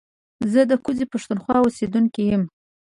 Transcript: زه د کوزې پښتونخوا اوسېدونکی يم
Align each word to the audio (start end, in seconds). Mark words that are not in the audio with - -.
زه 0.51 0.61
د 0.69 0.73
کوزې 0.83 1.05
پښتونخوا 1.13 1.57
اوسېدونکی 1.61 2.23
يم 2.31 2.43